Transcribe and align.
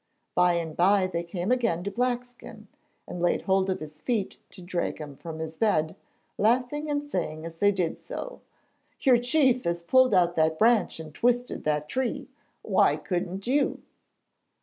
By 0.33 0.53
and 0.53 0.75
bye 0.75 1.05
they 1.05 1.21
came 1.23 1.51
again 1.51 1.83
to 1.83 1.91
Blackskin 1.91 2.65
and 3.07 3.21
laid 3.21 3.43
hold 3.43 3.69
of 3.69 3.79
his 3.79 4.01
feet 4.01 4.39
to 4.49 4.63
drag 4.63 4.97
him 4.97 5.15
from 5.15 5.37
his 5.37 5.57
bed, 5.57 5.95
laughing 6.39 6.89
and 6.89 7.03
saying 7.03 7.45
as 7.45 7.59
they 7.59 7.71
did 7.71 7.99
so: 7.99 8.41
'Your 9.01 9.19
chief 9.19 9.63
has 9.65 9.83
pulled 9.83 10.15
out 10.15 10.35
that 10.37 10.57
branch 10.57 10.99
and 10.99 11.13
twisted 11.13 11.65
that 11.65 11.87
tree. 11.87 12.29
Why 12.63 12.97
couldn't 12.97 13.45
you?' 13.45 13.83